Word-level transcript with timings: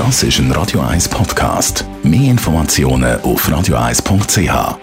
Das 0.00 0.22
ist 0.22 0.38
ein 0.38 0.50
Radio 0.52 0.80
1 0.80 1.10
Podcast. 1.10 1.84
Mehr 2.02 2.30
Informationen 2.30 3.20
auf 3.20 3.46
radio1.ch. 3.46 4.78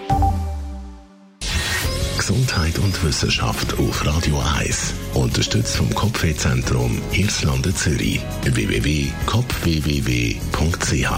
Gesundheit 2.16 2.78
und 2.78 3.04
Wissenschaft 3.04 3.76
auf 3.80 4.06
Radio 4.06 4.40
1. 4.60 4.94
Unterstützt 5.14 5.76
vom 5.76 5.92
Kopfwehzentrum 5.92 7.02
Irlande 7.10 7.74
Zürich. 7.74 8.20
www.kopfwww.ch 8.44 11.10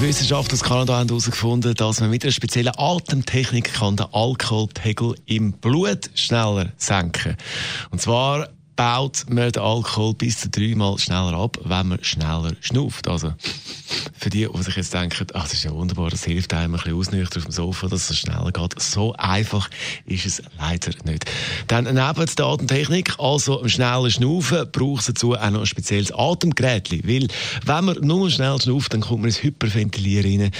Wissenschaftler 0.00 0.54
aus 0.54 0.64
Kanada 0.64 0.98
haben 0.98 1.08
herausgefunden, 1.08 1.76
dass 1.76 2.00
man 2.00 2.10
mit 2.10 2.24
einer 2.24 2.32
speziellen 2.32 2.72
Atemtechnik 2.76 3.74
kann 3.74 3.94
den 3.94 4.12
Alkoholpegel 4.12 5.14
im 5.26 5.52
Blut 5.52 6.10
schneller 6.16 6.72
senken 6.76 7.36
kann. 7.36 7.92
Und 7.92 8.02
zwar 8.02 8.48
baut 8.76 9.24
man 9.28 9.50
den 9.52 9.62
Alkohol 9.62 10.14
bis 10.14 10.40
zu 10.40 10.48
dreimal 10.48 10.98
schneller 10.98 11.34
ab, 11.34 11.58
wenn 11.64 11.88
man 11.88 12.02
schneller 12.02 12.52
schnauft. 12.60 13.08
Also, 13.08 13.32
für 14.24 14.30
die, 14.30 14.48
die 14.50 14.62
sich 14.62 14.76
jetzt 14.76 14.94
denken, 14.94 15.26
ach, 15.34 15.42
das 15.42 15.52
ist 15.52 15.64
ja 15.64 15.70
wunderbar, 15.70 16.08
das 16.08 16.24
hilft 16.24 16.54
einem 16.54 16.74
ein 16.74 16.80
bisschen 16.80 16.96
ausnüchtern 16.96 17.42
auf 17.42 17.44
dem 17.44 17.52
Sofa, 17.52 17.88
dass 17.88 18.08
es 18.08 18.18
schneller 18.18 18.50
geht. 18.52 18.80
So 18.80 19.12
einfach 19.18 19.68
ist 20.06 20.24
es 20.24 20.42
leider 20.58 20.92
nicht. 21.04 21.30
Dann 21.66 21.84
neben 21.84 21.96
der 22.38 22.46
Atemtechnik, 22.46 23.18
also 23.18 23.60
im 23.60 23.68
schnellen 23.68 24.10
Schnaufen, 24.10 24.66
braucht 24.72 25.00
es 25.00 25.06
dazu 25.08 25.34
auch 25.34 25.50
noch 25.50 25.60
ein 25.60 25.66
spezielles 25.66 26.10
Atemgerät. 26.10 26.90
Weil, 27.06 27.28
wenn 27.66 27.84
man 27.84 27.98
nur 28.00 28.30
schnell 28.30 28.58
schnauft, 28.58 28.94
dann 28.94 29.02
kommt 29.02 29.20
man 29.20 29.28
ins 29.28 29.42
Hyperventilieren 29.42 30.40
rein. 30.40 30.50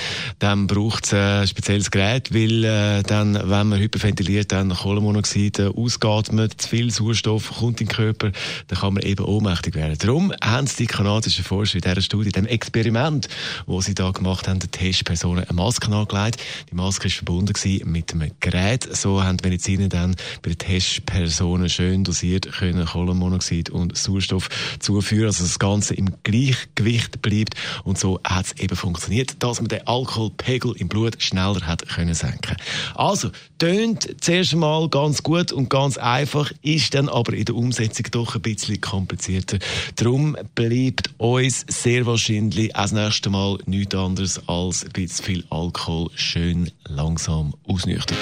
Dann 0.40 0.66
braucht 0.66 1.06
es 1.06 1.14
ein 1.14 1.48
spezielles 1.48 1.90
Gerät, 1.90 2.34
weil 2.34 2.64
äh, 2.64 3.02
dann, 3.02 3.34
wenn 3.34 3.68
man 3.68 3.78
hyperventiliert, 3.78 4.52
dann 4.52 4.74
Kohlenmonoxid 4.74 5.60
äh, 5.60 5.66
ausgeatmet, 5.68 6.60
zu 6.60 6.68
viel 6.68 6.90
Sauerstoff 6.90 7.50
kommt 7.60 7.80
in 7.80 7.86
den 7.86 7.96
Körper, 7.96 8.30
dann 8.68 8.78
kann 8.78 8.92
man 8.92 9.04
eben 9.04 9.24
ohnmächtig 9.24 9.74
werden. 9.74 9.96
Darum 9.96 10.34
haben 10.42 10.68
die 10.78 10.86
kanadischen 10.86 11.44
Forscher 11.44 11.76
in 11.76 11.80
dieser 11.80 12.02
Studie, 12.02 12.26
in 12.26 12.32
diesem 12.32 12.46
Experiment, 12.46 13.28
wo 13.66 13.80
sie 13.80 13.94
da 13.94 14.10
gemacht 14.10 14.48
haben, 14.48 14.60
den 14.60 14.70
Testpersonen 14.70 15.44
eine 15.44 15.54
Maske 15.54 15.90
angelegt. 15.90 16.40
Die 16.70 16.74
Maske 16.74 17.04
war 17.04 17.10
verbunden 17.10 17.52
mit 17.84 18.12
einem 18.12 18.30
Gerät. 18.40 18.88
So 18.96 19.22
haben 19.22 19.36
die 19.36 19.48
Mediziner 19.48 19.88
dann 19.88 20.16
bei 20.42 20.50
den 20.50 20.58
Testpersonen 20.58 21.68
schön 21.68 22.04
dosiert 22.04 22.50
können 22.52 22.84
Kohlenmonoxid 22.84 23.70
und 23.70 23.96
Sauerstoff 23.96 24.48
zuführen, 24.78 25.26
also 25.26 25.44
das 25.44 25.58
Ganze 25.58 25.94
im 25.94 26.12
Gleichgewicht 26.22 27.22
bleibt. 27.22 27.54
Und 27.84 27.98
so 27.98 28.20
hat 28.24 28.46
es 28.46 28.52
eben 28.60 28.76
funktioniert, 28.76 29.42
dass 29.42 29.60
man 29.60 29.68
den 29.68 29.86
Alkoholpegel 29.86 30.74
im 30.76 30.88
Blut 30.88 31.22
schneller 31.22 31.60
hat 31.66 31.88
können 31.88 32.14
senken. 32.14 32.56
Also, 32.94 33.30
tönt 33.58 34.22
zuerst 34.22 34.52
einmal 34.52 34.88
ganz 34.88 35.22
gut 35.22 35.52
und 35.52 35.70
ganz 35.70 35.96
einfach, 35.96 36.52
ist 36.62 36.94
dann 36.94 37.08
aber 37.08 37.32
in 37.32 37.44
der 37.44 37.54
Umsetzung 37.54 37.84
Umsetzung 37.84 38.06
doch 38.10 38.34
ein 38.34 38.42
bisschen 38.42 38.80
komplizierter. 38.80 39.58
Darum 39.96 40.36
bleibt 40.54 41.10
uns 41.18 41.64
sehr 41.68 42.06
wahrscheinlich 42.06 42.74
als 42.76 42.92
nächstes 42.92 43.30
Mal 43.30 43.43
nichts 43.66 43.94
anderes 43.94 44.40
als 44.48 44.84
ein 44.84 44.92
bisschen 44.92 45.24
viel 45.24 45.44
Alkohol 45.50 46.10
schön 46.14 46.70
langsam 46.88 47.54
ausnüchtern. 47.66 48.18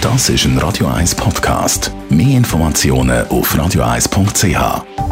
Das 0.00 0.28
ist 0.28 0.44
ein 0.44 0.56
Radio 0.58 0.86
1 0.86 1.16
Podcast. 1.16 1.90
Mehr 2.08 2.36
Informationen 2.36 3.26
auf 3.28 3.52
radio1.ch. 3.54 5.05